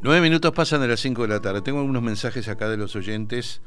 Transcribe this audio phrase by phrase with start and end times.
[0.00, 1.60] Nueve minutos pasan de las cinco de la tarde.
[1.60, 3.60] Tengo algunos mensajes acá de los oyentes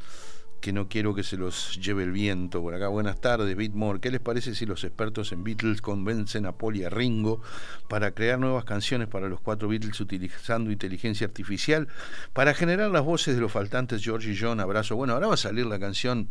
[0.61, 2.87] que no quiero que se los lleve el viento por acá.
[2.87, 3.99] Buenas tardes, Bitmore.
[3.99, 7.41] ¿Qué les parece si los expertos en Beatles convencen a Paul y a Ringo
[7.89, 11.89] para crear nuevas canciones para los cuatro Beatles utilizando inteligencia artificial
[12.31, 14.61] para generar las voces de los faltantes George y John?
[14.61, 14.95] Abrazo.
[14.95, 16.29] Bueno, ahora va a salir la canción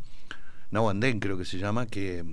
[0.70, 2.24] Now and Then, creo que se llama, que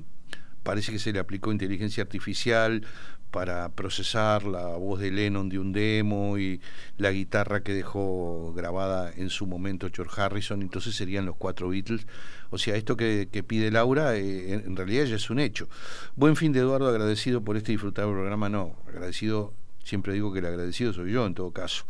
[0.63, 2.85] parece que se le aplicó inteligencia artificial
[3.31, 6.61] para procesar la voz de Lennon de un demo y
[6.97, 12.07] la guitarra que dejó grabada en su momento George Harrison, entonces serían los cuatro Beatles.
[12.49, 15.67] O sea, esto que, pide Laura eh, en realidad ya es un hecho.
[16.15, 18.49] Buen fin de Eduardo, agradecido por este disfrutado programa.
[18.49, 19.53] No, agradecido,
[19.83, 21.85] siempre digo que el agradecido soy yo en todo caso.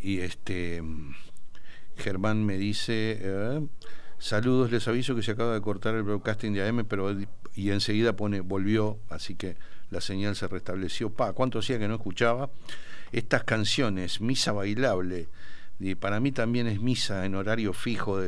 [0.00, 0.82] Y este
[1.96, 3.18] Germán me dice...
[3.20, 3.60] Eh,
[4.18, 7.14] saludos, les aviso que se acaba de cortar el broadcasting de AM, pero
[7.54, 9.56] y enseguida pone volvió, así que
[9.94, 11.10] la señal se restableció.
[11.10, 12.50] Pa, ¿cuánto hacía que no escuchaba?
[13.12, 15.28] Estas canciones, Misa Bailable,
[15.78, 18.20] y para mí también es misa en horario fijo,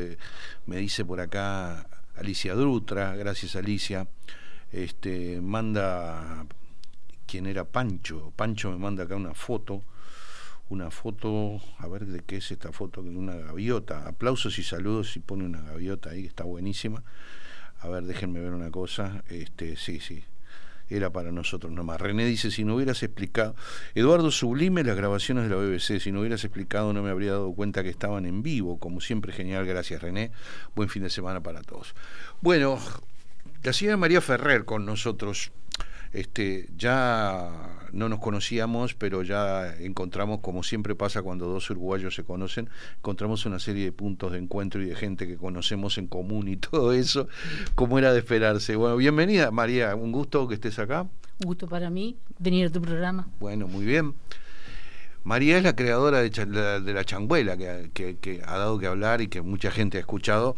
[0.67, 4.09] me dice por acá Alicia Drutra, gracias Alicia,
[4.73, 6.47] este, manda,
[7.27, 8.33] quien era Pancho?
[8.37, 9.83] Pancho me manda acá una foto,
[10.69, 15.17] una foto, a ver de qué es esta foto, de una gaviota, aplausos y saludos
[15.17, 17.03] y pone una gaviota ahí que está buenísima.
[17.81, 20.25] A ver, déjenme ver una cosa, este, sí, sí,
[20.89, 22.01] era para nosotros nomás.
[22.01, 23.55] René dice, si no hubieras explicado,
[23.95, 27.53] Eduardo Sublime las grabaciones de la BBC, si no hubieras explicado no me habría dado
[27.53, 30.31] cuenta que estaban en vivo, como siempre genial, gracias René,
[30.75, 31.95] buen fin de semana para todos.
[32.41, 32.79] Bueno,
[33.63, 35.51] la señora María Ferrer con nosotros,
[36.13, 42.25] este, ya no nos conocíamos, pero ya encontramos, como siempre pasa cuando dos uruguayos se
[42.25, 46.49] conocen, encontramos una serie de puntos de encuentro y de gente que conocemos en común
[46.49, 47.29] y todo eso,
[47.75, 48.77] como era de esperarse.
[48.77, 51.03] Bueno, bienvenida María, un gusto que estés acá.
[51.03, 53.29] Un gusto para mí venir a tu programa.
[53.41, 54.15] Bueno, muy bien.
[55.27, 59.43] María es la creadora de, la changuela, que, que, ha dado que hablar y que
[59.43, 60.55] mucha gente ha escuchado.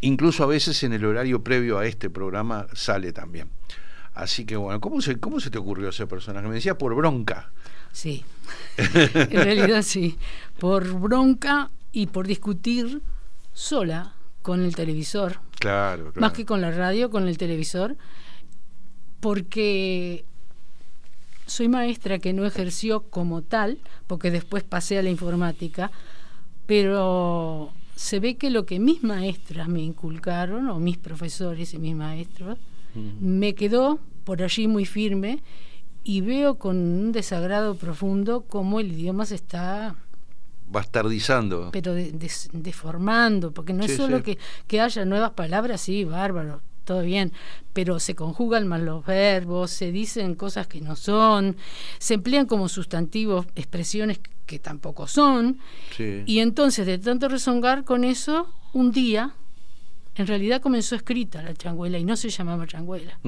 [0.00, 3.48] Incluso a veces en el horario previo a este programa sale también.
[4.14, 6.46] Así que bueno, ¿cómo se, cómo se te ocurrió ese personaje?
[6.46, 7.50] Me decía por bronca.
[7.92, 8.24] Sí,
[8.76, 10.18] en realidad sí,
[10.58, 13.02] por bronca y por discutir
[13.52, 15.38] sola con el televisor.
[15.58, 16.20] Claro, claro.
[16.20, 17.96] Más que con la radio, con el televisor,
[19.20, 20.24] porque
[21.46, 25.90] soy maestra que no ejerció como tal, porque después pasé a la informática,
[26.66, 31.94] pero se ve que lo que mis maestras me inculcaron, o mis profesores y mis
[31.94, 32.58] maestros,
[32.94, 35.42] me quedó por allí muy firme
[36.04, 39.96] y veo con un desagrado profundo cómo el idioma se está
[40.68, 41.70] bastardizando.
[41.72, 41.94] Pero
[42.52, 47.32] deformando, porque no es solo que, que, haya nuevas palabras, sí, bárbaro, todo bien,
[47.72, 51.56] pero se conjugan mal los verbos, se dicen cosas que no son,
[51.98, 55.58] se emplean como sustantivos expresiones que tampoco son,
[55.98, 59.34] y entonces de tanto rezongar con eso, un día
[60.14, 63.18] en realidad comenzó escrita la changuela y no se llamaba changuela.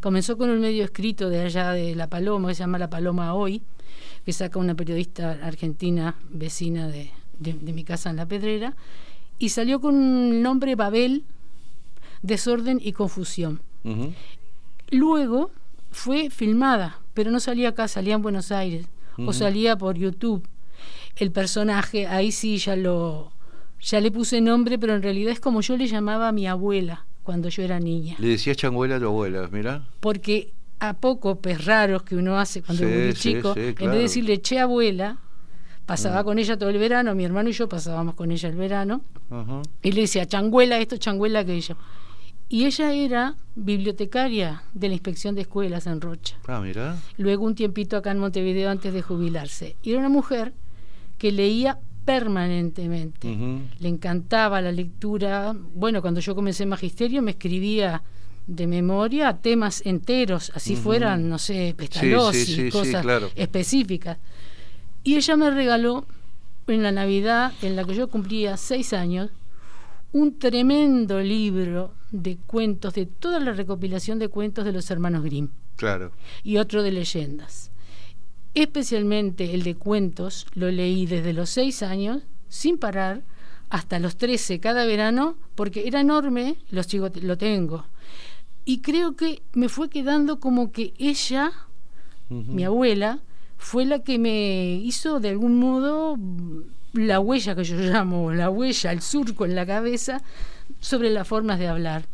[0.00, 3.34] Comenzó con un medio escrito de allá de La Paloma, que se llama La Paloma
[3.34, 3.62] Hoy,
[4.24, 8.74] que saca una periodista argentina vecina de, mi casa en La Pedrera,
[9.38, 11.24] y salió con un nombre Babel,
[12.22, 13.60] Desorden y Confusión.
[14.90, 15.50] Luego
[15.92, 18.86] fue filmada, pero no salía acá, salía en Buenos Aires,
[19.18, 20.48] o salía por YouTube.
[21.14, 23.33] El personaje, ahí sí ya lo
[23.80, 27.06] ya le puse nombre, pero en realidad es como yo le llamaba a mi abuela
[27.22, 28.16] cuando yo era niña.
[28.18, 29.86] ¿Le decías changuela a tu abuela, mira?
[30.00, 34.40] Porque a poco pez raros que uno hace cuando es chico, en vez de decirle
[34.40, 35.18] che abuela,
[35.86, 36.24] pasaba mm.
[36.24, 39.02] con ella todo el verano, mi hermano y yo pasábamos con ella el verano,
[39.82, 41.76] y le decía changuela esto, changuela aquello.
[42.48, 46.36] Y ella era bibliotecaria de la inspección de escuelas en Rocha.
[46.46, 46.96] Ah, mira.
[47.16, 49.76] Luego un tiempito acá en Montevideo antes de jubilarse.
[49.82, 50.52] Y era una mujer
[51.16, 53.28] que leía permanentemente.
[53.78, 55.54] Le encantaba la lectura.
[55.74, 58.02] Bueno, cuando yo comencé magisterio me escribía
[58.46, 64.18] de memoria temas enteros, así fueran, no sé, pestalosis, cosas específicas.
[65.02, 66.06] Y ella me regaló
[66.66, 69.30] en la Navidad, en la que yo cumplía seis años,
[70.12, 75.48] un tremendo libro de cuentos, de toda la recopilación de cuentos de los hermanos Grimm.
[75.76, 76.12] Claro.
[76.42, 77.70] Y otro de leyendas.
[78.54, 83.22] Especialmente el de cuentos lo leí desde los seis años, sin parar,
[83.68, 87.86] hasta los trece cada verano, porque era enorme, los chicos lo tengo.
[88.64, 91.52] Y creo que me fue quedando como que ella,
[92.28, 93.20] mi abuela,
[93.58, 96.16] fue la que me hizo de algún modo
[96.92, 100.22] la huella que yo llamo, la huella, el surco en la cabeza
[100.80, 102.06] sobre las formas de hablar.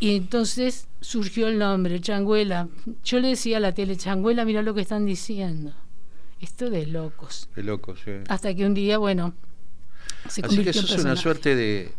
[0.00, 2.68] Y entonces surgió el nombre, Changuela.
[3.04, 5.72] Yo le decía a la tele, Changuela, mira lo que están diciendo.
[6.40, 7.48] Esto de locos.
[7.54, 8.12] De locos, sí.
[8.28, 9.34] Hasta que un día, bueno,
[10.28, 11.92] se Así que eso es una suerte de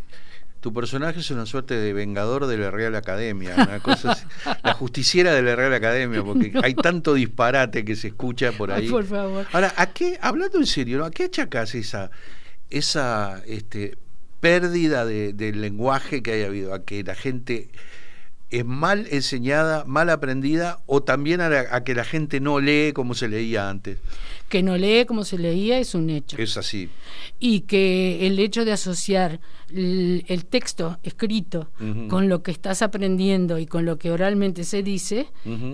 [0.66, 4.18] tu personaje es una suerte de vengador de la Real Academia, una cosa
[4.64, 8.90] la justiciera de la Real Academia, porque hay tanto disparate que se escucha por ahí.
[8.90, 9.46] por favor.
[9.54, 12.10] Ahora, ¿a qué, hablando en serio, ¿a qué achacas esa,
[12.72, 13.96] esa este,
[14.46, 16.76] pérdida de, del lenguaje que haya habido?
[16.76, 17.70] ¿A que la gente
[18.52, 23.28] es mal enseñada, mal aprendida, o también a, que la gente no lee como se
[23.28, 23.98] leía antes?
[24.48, 26.38] Que no lee como se leía es un hecho.
[26.38, 26.90] Es así.
[27.40, 29.40] Y que el hecho de asociar
[29.74, 31.72] el, texto escrito
[32.08, 35.28] con lo que estás aprendiendo y con lo que oralmente se dice,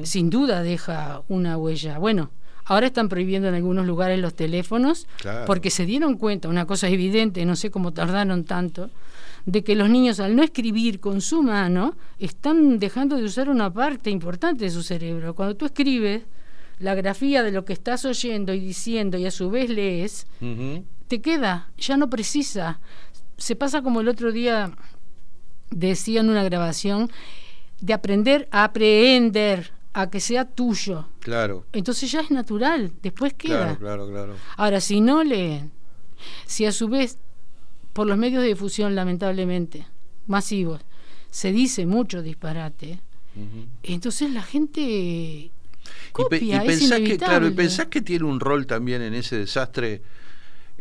[0.04, 1.98] sin duda deja una huella.
[1.98, 2.32] Bueno,
[2.72, 5.08] ahora están prohibiendo en algunos lugares los teléfonos
[5.46, 8.90] porque se dieron cuenta, una cosa evidente, no sé cómo tardaron tanto,
[9.46, 13.72] de que los niños al no escribir con su mano están dejando de usar una
[13.72, 15.36] parte importante de su cerebro.
[15.36, 16.24] Cuando tú escribes
[16.80, 20.28] la grafía de lo que estás oyendo y diciendo y a su vez lees,
[21.08, 22.80] te queda, ya no precisa
[23.42, 24.72] se pasa como el otro día
[25.72, 27.10] decía en una grabación,
[27.80, 31.08] de aprender a aprender, a que sea tuyo.
[31.22, 31.66] Claro.
[31.72, 33.78] Entonces ya es natural, después queda.
[33.78, 34.36] Claro, claro, claro.
[34.58, 35.72] Ahora, si no leen,
[36.46, 37.18] si a su vez,
[37.94, 39.86] por los medios de difusión, lamentablemente,
[40.28, 40.82] masivos,
[41.30, 43.00] se dice mucho disparate,
[43.84, 45.52] entonces la gente
[46.12, 50.02] copia, y, pensás que, claro, y pensás que tiene un rol también en ese desastre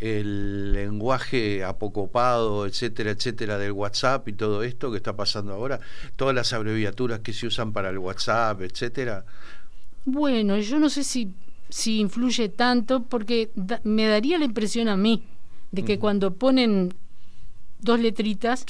[0.00, 5.78] el lenguaje apocopado, etcétera, etcétera, del WhatsApp y todo esto que está pasando ahora,
[6.16, 9.24] todas las abreviaturas que se usan para el WhatsApp, etcétera.
[10.04, 11.32] Bueno, yo no sé si,
[11.68, 13.50] si influye tanto porque
[13.84, 15.22] me daría la impresión a mí
[15.70, 16.94] de que cuando ponen
[17.80, 18.64] dos letritas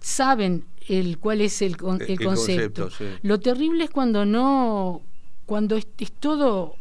[0.00, 1.76] saben el cuál es el,
[2.06, 2.90] el, concepto.
[3.22, 5.02] Lo terrible es cuando no,
[5.46, 6.76] cuando es, es todo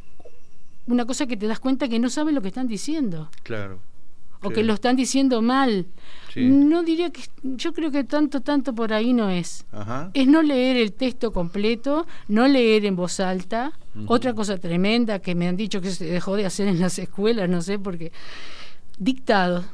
[0.85, 3.29] una cosa que te das cuenta que no saben lo que están diciendo.
[3.44, 3.79] Claro
[4.43, 5.87] o que lo están diciendo mal.
[6.35, 9.65] No diría que, yo creo que tanto, tanto por ahí no es.
[10.13, 13.73] Es no leer el texto completo, no leer en voz alta.
[14.07, 17.49] Otra cosa tremenda que me han dicho que se dejó de hacer en las escuelas,
[17.49, 18.11] no sé, porque
[18.97, 19.65] dictados.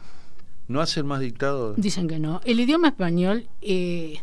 [0.67, 1.75] ¿No hacen más dictados?
[1.77, 2.41] Dicen que no.
[2.45, 4.19] El idioma español eh,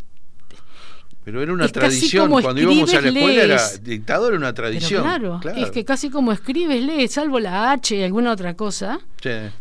[1.27, 5.03] pero era una tradición, cuando íbamos a la escuela era dictado era una tradición.
[5.03, 9.01] Claro, es que casi como escribes, lees, salvo la H y alguna otra cosa,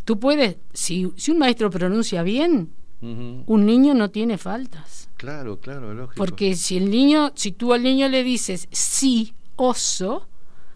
[0.04, 2.70] tú puedes, si, si un maestro pronuncia bien,
[3.02, 5.10] un niño no tiene faltas.
[5.18, 6.14] Claro, claro, lógico.
[6.18, 10.28] Porque si el niño, si tú al niño le dices sí, oso,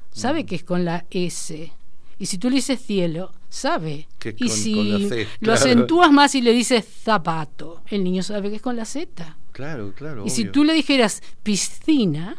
[0.09, 1.71] sabe que es con la S.
[2.17, 4.07] Y si tú le dices cielo, sabe.
[4.37, 5.09] y si
[5.39, 9.37] lo acentúas más y le dices zapato, el niño sabe que es con la Z.
[9.51, 10.25] Claro, claro.
[10.25, 12.37] Y si tú le dijeras piscina,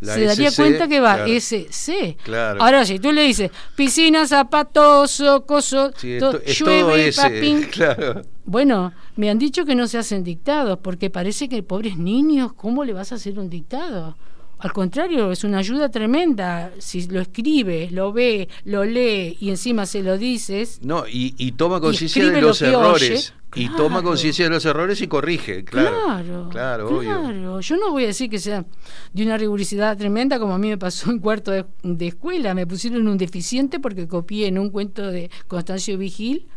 [0.00, 2.16] se daría cuenta que va SC.
[2.22, 2.62] Claro.
[2.62, 7.68] Ahora, si tú le dices piscina, zapatos, coso, llueve, papín.
[8.46, 12.84] Bueno, me han dicho que no se hacen dictados porque parece que pobres niños, ¿cómo
[12.84, 14.18] le vas a hacer un dictado?
[14.58, 16.72] Al contrario, es una ayuda tremenda.
[16.78, 20.80] Si lo escribe, lo ve, lo lee y encima se lo dices.
[20.82, 23.34] No, y, toma conciencia de los errores.
[23.56, 26.48] Y toma conciencia de los errores y corrige, claro.
[26.50, 28.64] Claro, claro, Yo no voy a decir que sea
[29.12, 32.54] de una rigurosidad tremenda como a mí me pasó en cuarto de, escuela.
[32.54, 36.48] Me pusieron un deficiente porque copié en un cuento de Constancio Vigil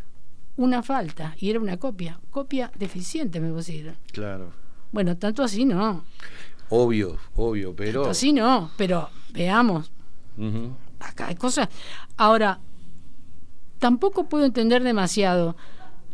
[0.56, 2.20] una falta y era una copia.
[2.32, 3.96] Copia deficiente me pusieron.
[4.12, 4.52] Claro.
[4.92, 6.04] Bueno, tanto así no.
[6.70, 8.02] Obvio, obvio, pero...
[8.02, 9.92] Tanto así no, pero veamos.
[11.00, 11.70] Acá hay cosas...
[12.18, 12.60] Ahora,
[13.80, 15.56] tampoco puedo entender demasiado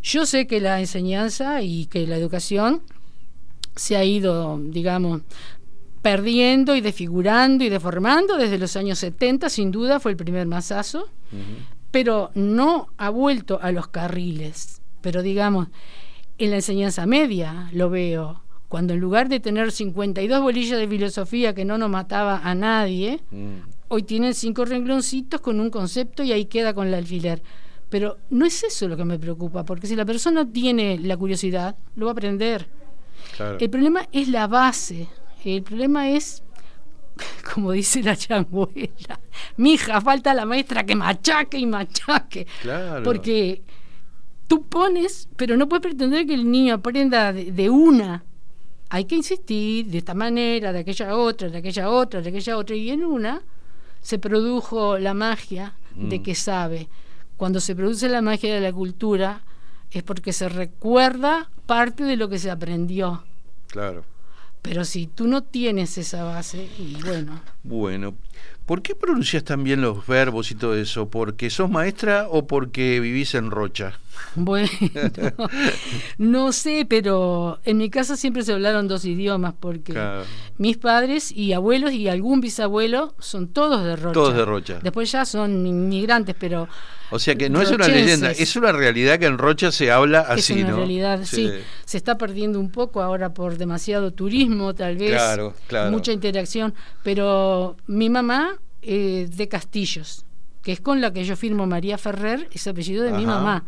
[0.04, 2.82] yo sé que la enseñanza y que la educación
[3.76, 5.22] se ha ido, digamos,
[6.02, 11.08] perdiendo y desfigurando y deformando desde los años 70, sin duda fue el primer masazo,
[11.90, 14.82] pero no ha vuelto a los carriles.
[15.00, 15.70] Pero digamos,
[16.38, 18.43] en la enseñanza media lo veo,
[18.74, 23.20] cuando en lugar de tener 52 bolillas de filosofía que no nos mataba a nadie,
[23.30, 23.58] mm.
[23.90, 27.44] hoy tienen cinco rengloncitos con un concepto y ahí queda con el alfiler.
[27.92, 31.76] Pero no es eso lo que me preocupa, porque si la persona tiene la curiosidad,
[31.96, 32.68] lo va a aprender.
[33.60, 35.08] El problema es la base.
[35.46, 36.42] El problema es,
[37.54, 39.20] como dice la changuela,
[39.56, 42.48] mija, falta la maestra que machaque y machaque.
[43.04, 43.62] Porque
[44.48, 48.24] tú pones, pero no puedes pretender que el niño aprenda de, una.
[48.94, 52.76] Hay que insistir de esta manera, de aquella otra, de aquella otra, de aquella otra.
[52.76, 53.42] Y en una
[54.02, 56.22] se produjo la magia de mm.
[56.22, 56.88] que sabe
[57.36, 59.42] cuando se produce la magia de la cultura
[59.90, 63.24] es porque se recuerda parte de lo que se aprendió.
[63.66, 64.06] Claro.
[64.62, 67.42] Pero si tú no tienes esa base, y bueno.
[67.64, 68.14] Bueno,
[68.66, 71.10] ¿por qué pronuncias tan bien los verbos y todo eso?
[71.10, 74.00] ¿Porque sos maestra o porque vivís en Rocha?
[74.36, 74.70] Bueno,
[76.18, 79.94] no sé, pero en mi casa siempre se hablaron dos idiomas porque
[80.58, 84.14] mis padres y abuelos y algún bisabuelo son todos de Rocha.
[84.14, 84.80] Todos de Rocha.
[84.82, 86.68] Después ya son inmigrantes, pero...
[87.14, 90.22] O sea que no es una leyenda, es una realidad que en Rocha se habla
[90.22, 91.50] así, es una realidad, sí.
[91.86, 95.12] Se está perdiendo un poco ahora por demasiado turismo, tal vez.
[95.12, 95.92] Claro, claro.
[95.92, 100.26] Mucha interacción, pero mi mamá eh, de Castillos,
[100.64, 103.64] que es con la que yo firmo María Ferrer, es apellido de mi mamá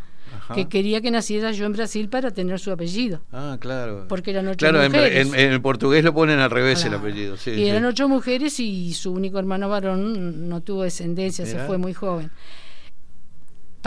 [0.54, 3.20] que quería que naciera yo en Brasil para tener su apellido.
[3.32, 4.06] Ah, claro.
[4.08, 5.26] Porque eran ocho claro, mujeres.
[5.26, 7.36] En, en, el portugués lo ponen al revés el apellido.
[7.36, 11.78] Sí, y eran ocho mujeres y su único hermano varón no tuvo descendencia, se fue
[11.78, 12.30] muy joven.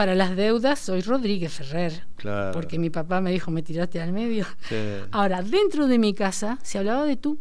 [0.00, 2.52] Para las deudas soy Rodríguez Ferrer, claro.
[2.52, 4.46] porque mi papá me dijo, me tiraste al medio.
[5.10, 7.38] Ahora, dentro de mi casa se hablaba de tú.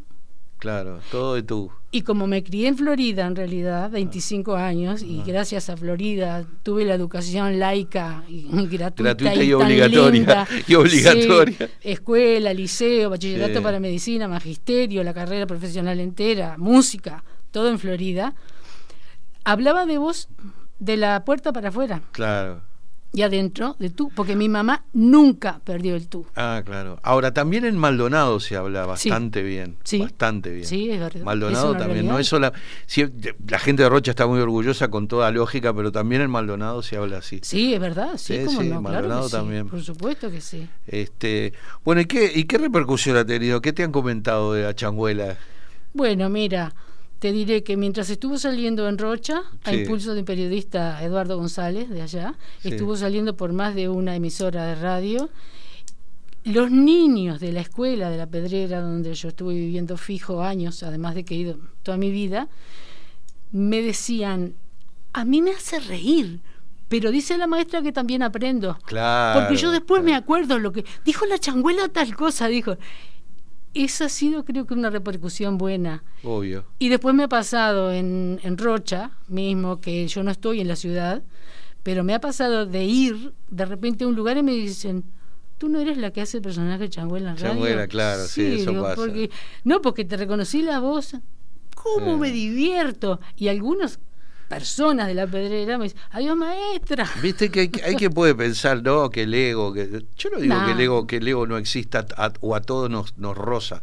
[0.58, 1.72] Claro, todo de tú.
[1.90, 6.84] Y como me crié en Florida, en realidad, 25 años, y gracias a Florida tuve
[6.84, 10.46] la educación laica y gratuita, y, obligatoria.
[10.68, 11.70] y obligatoria.
[11.82, 18.36] escuela, liceo, bachillerato para medicina, magisterio, la carrera profesional entera, música, todo en Florida.
[19.46, 20.28] Hablaba de vos
[20.80, 22.02] de la puerta para afuera.
[22.12, 22.62] Claro
[23.12, 26.28] y adentro de tú, porque mi mamá nunca perdió el tú.
[26.36, 27.00] Ah, claro.
[27.02, 29.78] Ahora, también en Maldonado se habla bastante bien.
[29.84, 30.00] Sí.
[30.00, 30.66] Bastante bien.
[30.66, 31.24] Sí, es verdad.
[31.24, 32.08] Maldonado también.
[32.08, 32.54] No es sola.
[33.48, 36.98] la gente de Rocha está muy orgullosa con toda lógica, pero también en Maldonado se
[36.98, 37.40] habla así.
[37.42, 38.12] Sí, es verdad.
[38.18, 39.68] Sí, como no, Maldonado también.
[39.68, 40.68] Por supuesto que sí.
[40.86, 43.60] Este, bueno, ¿y qué, ¿y qué repercusión ha tenido?
[43.62, 45.38] ¿Qué te han comentado de la changuela?
[45.94, 46.74] Bueno, mira.
[47.20, 51.90] Te diré que mientras estuvo saliendo en Rocha, a impulso de un periodista Eduardo González
[51.90, 55.30] de allá, estuvo saliendo por más de una emisora de radio.
[56.46, 61.14] Los niños de la escuela de la Pedrera, donde yo estuve viviendo fijo años, además
[61.14, 62.48] de que he ido toda mi vida,
[63.52, 64.54] me decían,
[65.12, 66.40] a mí me hace reír,
[66.88, 68.78] pero dice la maestra que también aprendo.
[68.86, 69.42] Claro.
[69.42, 72.78] Porque yo después me acuerdo lo que dijo la changuela tal cosa, dijo
[73.74, 76.04] esa ha sido creo que una repercusión buena.
[76.24, 76.66] Obvio.
[76.80, 80.76] Y después me ha pasado en, en, Rocha mismo, que yo no estoy en la
[80.76, 81.24] ciudad,
[81.84, 85.04] pero me ha pasado de ir de repente a un lugar y me dicen,
[85.58, 87.54] tú no eres la que hace el personaje Changuela en radio.
[87.54, 88.96] Changuela, claro, sí, eso pasa.
[88.96, 89.30] Porque,
[89.64, 91.16] no, porque te reconocí la voz.
[91.76, 93.22] ¿Cómo me divierto?
[93.38, 94.00] Y algunos
[94.50, 97.10] personas de la pedrera me dicen, adiós maestra.
[97.22, 100.72] Viste que hay, que puede pensar, no, que el ego, que yo no digo que
[100.72, 102.06] el ego, que el ego no exista
[102.42, 103.82] o a todos nos, nos roza,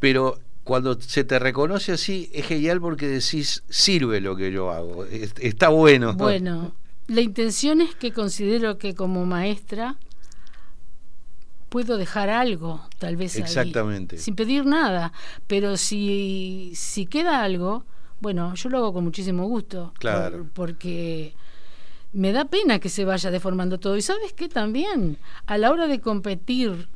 [0.00, 5.04] pero cuando se te reconoce así es genial porque decís, sirve lo que yo hago,
[5.04, 6.14] está bueno.
[6.14, 6.72] Bueno,
[7.06, 9.96] la intención es que considero que como maestra
[11.68, 14.18] puedo dejar algo, tal vez Exactamente.
[14.18, 15.12] sin pedir nada,
[15.46, 17.84] pero si, si queda algo,
[18.22, 19.92] bueno, yo lo hago con muchísimo gusto.
[19.98, 20.46] Claro.
[20.54, 21.34] porque
[22.12, 23.96] me da pena que se vaya deformando todo.
[23.96, 26.88] Y sabes qué también, a la hora de competir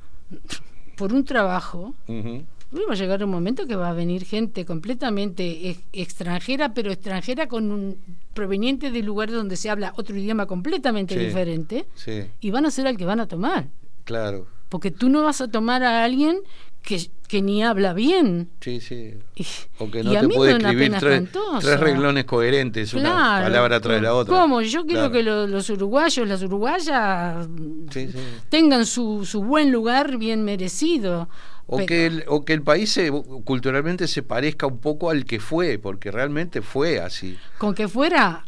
[0.97, 6.75] por un trabajo, va a llegar un momento que va a venir gente completamente extranjera,
[6.75, 7.99] pero extranjera con un
[8.33, 11.87] proveniente de lugares donde se habla otro idioma completamente diferente,
[12.41, 13.67] y van a ser al que van a tomar.
[14.05, 14.47] Claro.
[14.69, 16.39] Porque tú no vas a tomar a alguien
[16.87, 18.49] que, ni habla bien.
[18.61, 19.15] Sí, sí.
[19.79, 21.25] o que no te puede escribir tres,
[21.61, 24.35] tres, reglones coherentes, una palabra tras la otra.
[24.35, 24.63] ¿Cómo?
[24.63, 27.49] Yo quiero que los uruguayos, las uruguayas
[28.49, 31.29] tengan su, su buen lugar bien merecido.
[31.69, 32.97] O, que el, o que el país
[33.45, 37.37] culturalmente se parezca un poco al que fue, porque realmente fue así.
[37.59, 38.45] Con que fuera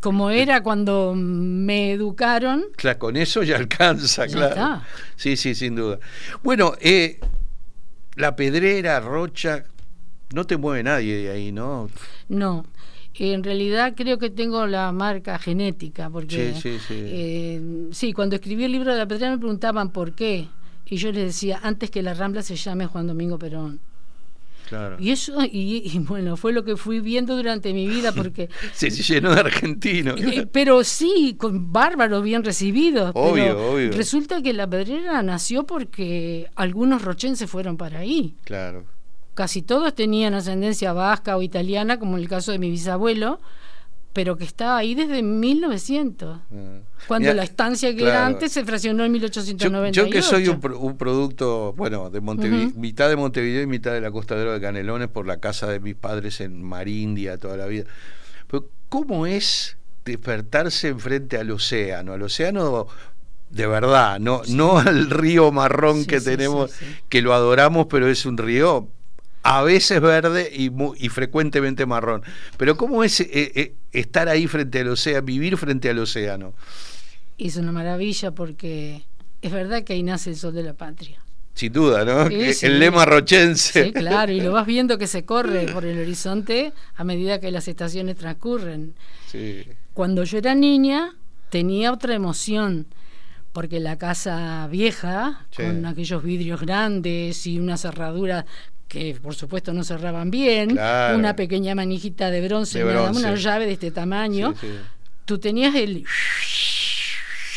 [0.00, 2.64] como era cuando me educaron.
[2.76, 4.82] Claro, con eso ya alcanza, claro.
[5.16, 5.98] Sí, sí, sin duda.
[6.42, 7.20] Bueno, eh,
[8.16, 9.64] la Pedrera, Rocha,
[10.34, 11.88] no te mueve nadie de ahí, ¿no?
[12.28, 12.64] No.
[13.18, 16.94] En realidad creo que tengo la marca genética, porque sí, sí, sí.
[16.98, 20.48] Eh, sí, cuando escribí el libro de la Pedrera me preguntaban por qué,
[20.84, 23.80] y yo les decía, antes que la Rambla se llame Juan Domingo Perón.
[24.68, 24.96] Claro.
[24.98, 28.48] Y eso, y, bueno, fue lo que fui viendo durante mi vida porque...
[28.72, 30.20] se llenó de argentinos.
[30.26, 33.12] Eh, pero sí, con bárbaros bien recibidos.
[33.14, 33.92] Obvio, obvio.
[33.92, 38.34] Resulta que la Pedrera nació porque algunos rochenses fueron para ahí.
[38.44, 38.84] Claro.
[39.34, 43.40] Casi todos tenían ascendencia vasca o italiana, como en el caso de mi bisabuelo,
[44.16, 46.78] pero que estaba ahí desde 1900, ah.
[47.06, 50.04] cuando la estancia que era antes se fraccionó en 1898.
[50.06, 54.10] Yo, que soy un, producto, bueno, de Montevideo, mitad de Montevideo y mitad de la
[54.10, 57.84] Costa de Canelones por la casa de mis padres en Marindia toda la vida.
[58.46, 62.14] Pero ¿cómo es despertarse enfrente al océano?
[62.14, 62.86] Al océano
[63.50, 66.72] de verdad, no, no al río marrón que tenemos,
[67.10, 68.88] que lo adoramos, pero es un río
[69.46, 72.22] a veces verde y, y frecuentemente marrón.
[72.56, 76.54] Pero ¿cómo es eh, eh, estar ahí frente al océano, vivir frente al océano?
[77.38, 79.04] Es una maravilla porque
[79.42, 81.20] es verdad que ahí nace el sol de la patria.
[81.54, 82.26] Sin duda, ¿no?
[82.26, 83.84] El lema rochense.
[83.84, 87.50] Sí, claro, y lo vas viendo que se corre por el horizonte a medida que
[87.50, 88.94] las estaciones transcurren.
[89.26, 89.64] Sí.
[89.94, 91.14] Cuando yo era niña
[91.48, 92.86] tenía otra emoción
[93.56, 98.44] porque la casa vieja, con aquellos vidrios grandes y una cerradura
[98.96, 103.90] que por supuesto no cerraban bien, una pequeña manijita de bronce, una llave de este
[103.90, 104.54] tamaño,
[105.24, 106.04] tú tenías el...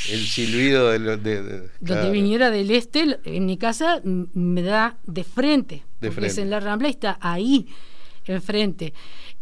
[0.10, 5.84] El silbido de, de, Donde viniera del este, en mi casa me da de frente,
[6.02, 6.32] de frente.
[6.32, 7.68] es en la Rambla y está ahí,
[8.26, 8.94] enfrente.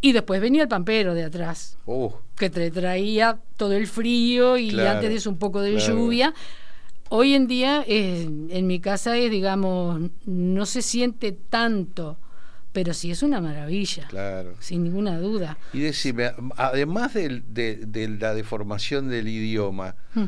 [0.02, 2.12] Y después venía el pampero de atrás, uh.
[2.36, 6.34] que te traía todo el frío y antes de eso un poco de lluvia.
[7.10, 12.18] Hoy en día en mi casa es, digamos, no se siente tanto,
[12.74, 14.56] pero sí es una maravilla, claro.
[14.60, 15.58] sin ninguna duda.
[15.74, 20.26] Y decime, además de, la deformación del idioma, hmm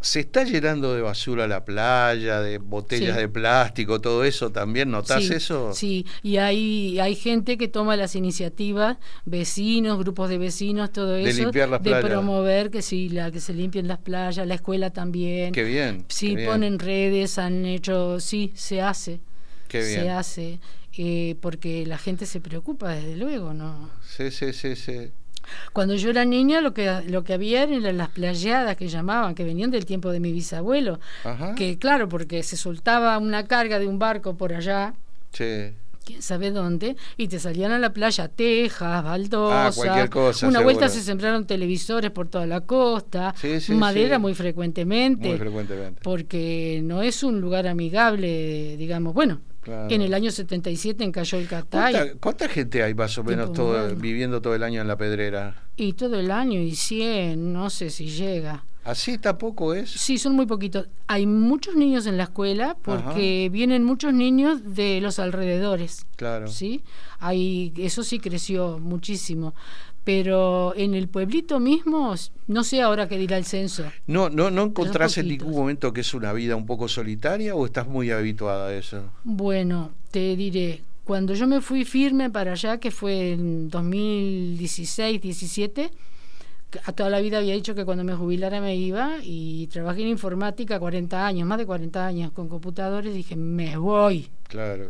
[0.00, 5.30] se está llenando de basura la playa, de botellas de plástico, todo eso también, ¿notás
[5.30, 5.72] eso?
[5.72, 11.50] Sí, y hay, hay gente que toma las iniciativas, vecinos, grupos de vecinos, todo eso,
[11.50, 15.52] de promover que sí, la, que se limpien las playas, la escuela también.
[15.52, 16.04] Qué bien.
[16.08, 19.20] Sí, ponen redes, han hecho, sí, se hace.
[19.66, 20.00] Qué bien.
[20.02, 20.60] Se hace,
[20.96, 23.90] eh, porque la gente se preocupa, desde luego, ¿no?
[24.06, 25.10] Sí, sí, sí, sí.
[25.72, 29.44] Cuando yo era niña lo que, lo que había eran las playadas que llamaban, que
[29.44, 31.00] venían del tiempo de mi bisabuelo.
[31.56, 34.94] Que claro, porque se soltaba una carga de un barco por allá.
[36.06, 41.02] quién sabe dónde, y te salían a la playa tejas, baldosas, ah, una vuelta se
[41.02, 43.34] sembraron televisores por toda la costa,
[43.70, 50.14] madera muy frecuentemente, muy frecuentemente, porque no es un lugar amigable, digamos, bueno, en el
[50.14, 52.14] año 77 encalló el Catay.
[52.20, 55.62] ¿Cuánta, gente hay más o menos todo, viviendo todo el año en la pedrera?
[55.76, 58.64] Y todo el año, y 100, no sé si llega.
[58.86, 59.90] ¿Así tampoco es?
[59.90, 60.88] Sí, son muy poquitos.
[61.08, 66.06] Hay muchos niños en la escuela porque vienen muchos niños de los alrededores.
[66.14, 66.46] Claro.
[66.46, 66.84] ¿sí?
[67.18, 69.54] Hay, eso sí creció muchísimo
[70.06, 72.14] pero en el pueblito mismo,
[72.46, 73.90] no sé ahora qué dirá el censo.
[74.06, 77.66] ¿No, no, no encontrás en ningún momento que es una vida un poco solitaria o
[77.66, 79.10] estás muy habituada a eso?
[79.24, 85.90] Bueno, te diré, cuando yo me fui firme para allá, que fue en 2016, 17,
[86.84, 90.08] a toda la vida había dicho que cuando me jubilara me iba y trabajé en
[90.08, 94.28] informática 40 años, más de 40 años con computadores, dije, me voy.
[94.46, 94.88] Claro.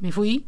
[0.00, 0.46] Me fui.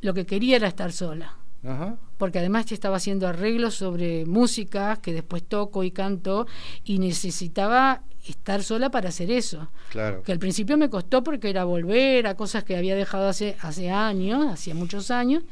[0.00, 1.36] Lo que quería era estar sola.
[1.62, 6.46] Ajá porque además estaba haciendo arreglos sobre música que después toco y canto
[6.84, 9.70] y necesitaba estar sola para hacer eso.
[9.88, 10.22] Claro.
[10.22, 13.90] Que al principio me costó porque era volver a cosas que había dejado hace, hace
[13.90, 15.44] años, hacía muchos años.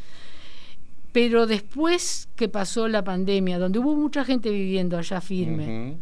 [1.11, 5.97] Pero después que pasó la pandemia, donde hubo mucha gente viviendo allá firme,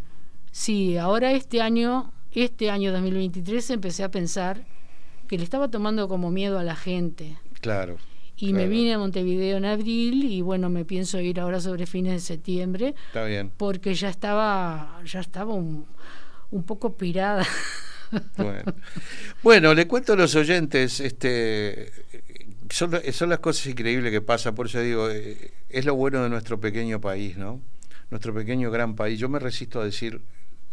[0.51, 4.65] sí, ahora este año, este año 2023 empecé a pensar
[5.29, 7.39] que le estaba tomando como miedo a la gente.
[7.61, 7.99] Claro
[8.39, 12.13] y me vine a Montevideo en abril y bueno, me pienso ir ahora sobre fines
[12.13, 12.95] de septiembre.
[13.09, 13.51] Está bien.
[13.57, 15.87] Porque ya estaba, ya estaba un,
[16.51, 17.47] un poco pirada.
[18.37, 18.63] Bueno.
[19.43, 21.91] bueno, le cuento a los oyentes, este
[22.71, 26.29] son, son las cosas increíbles que pasan, por eso digo, eh, es lo bueno de
[26.29, 27.61] nuestro pequeño país, ¿no?
[28.11, 29.19] Nuestro pequeño gran país.
[29.19, 30.21] Yo me resisto a decir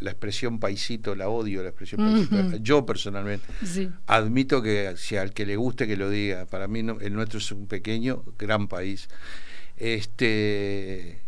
[0.03, 2.57] la expresión paisito, la odio la expresión paisito.
[2.57, 3.45] Yo personalmente
[4.05, 6.45] admito que si al que le guste que lo diga.
[6.45, 9.07] Para mí el nuestro es un pequeño, gran país.
[9.77, 11.21] Este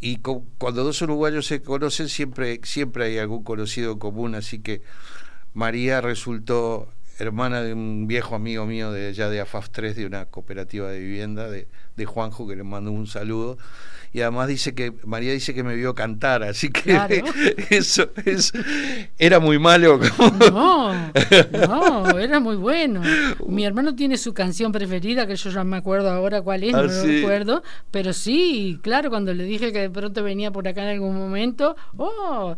[0.00, 4.82] y cuando dos uruguayos se conocen siempre siempre hay algún conocido común, así que
[5.52, 10.26] María resultó hermana de un viejo amigo mío de allá de AFAF 3 de una
[10.26, 13.58] cooperativa de vivienda de, de Juanjo que le mando un saludo
[14.12, 16.98] y además dice que María dice que me vio cantar, así que
[17.70, 18.10] eso,
[19.18, 20.00] era muy malo.
[20.50, 20.92] No,
[21.52, 23.02] no, era muy bueno.
[23.46, 26.84] Mi hermano tiene su canción preferida, que yo ya me acuerdo ahora cuál es, no
[26.84, 30.82] lo ah, recuerdo, pero sí, claro, cuando le dije que de pronto venía por acá
[30.84, 32.56] en algún momento, oh,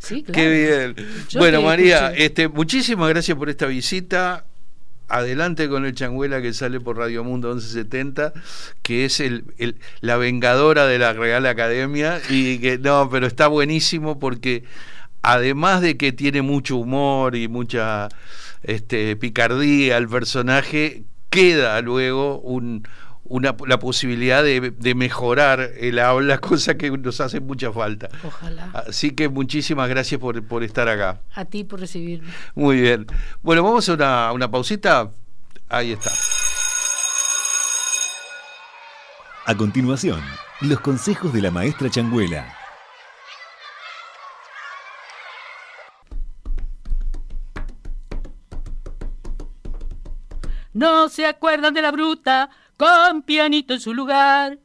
[0.00, 0.40] Sí, claro.
[0.40, 1.06] Qué bien.
[1.34, 4.44] bueno, María, este, muchísimas gracias por esta visita
[5.10, 8.32] adelante con el Changuela que sale por Radio Mundo 1170,
[8.82, 9.44] que es el,
[10.00, 14.64] la vengadora de la Real Academia y que no, pero está buenísimo porque
[15.20, 18.08] además de que tiene mucho humor y mucha
[18.62, 22.86] este, picardía el personaje, queda luego un,
[23.30, 28.08] una, la posibilidad de, de, mejorar el habla, cosa que nos hace mucha falta.
[28.24, 28.70] Ojalá.
[28.74, 31.20] Así que muchísimas gracias por, por estar acá.
[31.34, 32.28] A ti por recibirme.
[32.56, 33.06] Muy bien.
[33.40, 35.10] Bueno, vamos a una, una pausita.
[35.68, 36.10] Ahí está.
[39.46, 40.20] A continuación,
[40.62, 42.56] los consejos de la maestra Changuela.
[50.72, 54.58] No se acuerdan de la bruta con pianito en su lugar.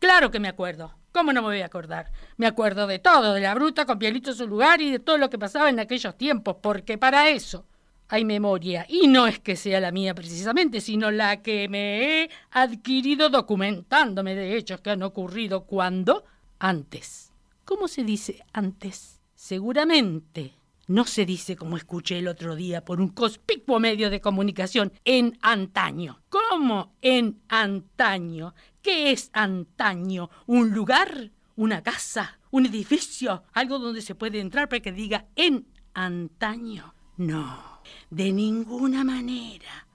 [0.00, 0.96] Claro que me acuerdo.
[1.12, 2.10] ¿Cómo no me voy a acordar?
[2.36, 5.16] Me acuerdo de todo, de la bruta con pianito en su lugar y de todo
[5.16, 7.64] lo que pasaba en aquellos tiempos, porque para eso
[8.08, 8.84] hay memoria.
[8.88, 14.34] Y no es que sea la mía precisamente, sino la que me he adquirido documentándome
[14.34, 16.24] de hechos que han ocurrido cuando
[16.58, 17.32] antes.
[17.64, 19.20] ¿Cómo se dice antes?
[19.36, 20.52] Seguramente
[20.86, 25.38] no se dice como escuché el otro día por un conspicuo medio de comunicación en
[25.42, 26.20] antaño.
[26.28, 28.54] ¿Cómo en antaño?
[28.82, 30.30] ¿Qué es antaño?
[30.46, 31.32] ¿Un lugar?
[31.56, 32.38] ¿Una casa?
[32.50, 33.44] ¿Un edificio?
[33.52, 36.94] ¿Algo donde se puede entrar para que diga en antaño?
[37.16, 39.88] No, de ninguna manera.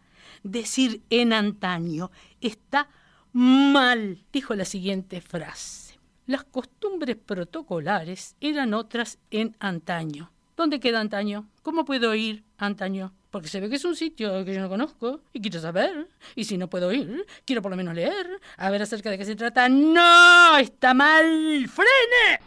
[0.44, 2.90] Decir en antaño está
[3.32, 6.00] mal, dijo la siguiente frase.
[6.26, 10.32] Las costumbres protocolares eran otras en antaño.
[10.62, 11.50] ¿Dónde queda antaño?
[11.64, 13.16] ¿Cómo puedo ir antaño?
[13.32, 16.08] Porque se ve que es un sitio que yo no conozco y quiero saber.
[16.36, 19.26] Y si no puedo ir, quiero por lo menos leer, a ver acerca de qué
[19.26, 19.68] se trata.
[19.68, 20.58] ¡No!
[20.58, 21.68] ¡Está mal!
[21.68, 22.40] ¡Frene!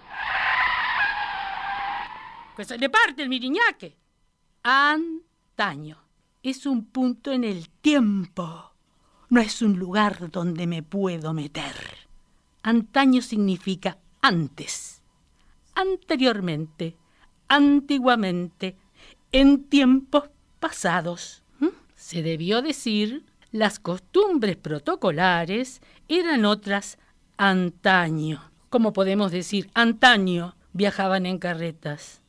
[2.56, 3.98] Que se le parte el miriñaque.
[4.62, 5.98] Antaño.
[6.40, 8.76] Es un punto en el tiempo.
[9.28, 11.74] No es un lugar donde me puedo meter.
[12.62, 15.02] Antaño significa antes,
[15.74, 16.96] anteriormente
[17.48, 18.76] antiguamente,
[19.32, 20.30] en tiempos
[20.60, 21.42] pasados.
[21.94, 26.98] Se debió decir, las costumbres protocolares eran otras
[27.36, 28.50] antaño.
[28.68, 32.20] Como podemos decir, antaño viajaban en carretas.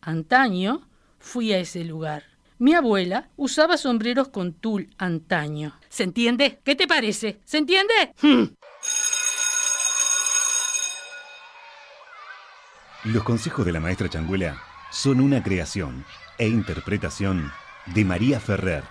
[0.00, 0.82] Antaño
[1.18, 2.24] fui a ese lugar.
[2.58, 5.74] Mi abuela usaba sombreros con tul antaño.
[5.88, 6.60] ¿Se entiende?
[6.62, 7.40] ¿Qué te parece?
[7.44, 8.12] ¿Se entiende?
[13.04, 14.62] Los consejos de la maestra Changuela
[14.92, 16.04] son una creación
[16.38, 17.50] e interpretación
[17.86, 18.84] de María Ferrer.